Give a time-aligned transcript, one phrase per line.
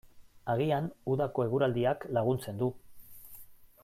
[0.53, 2.71] Agian udako eguraldiak laguntzen du.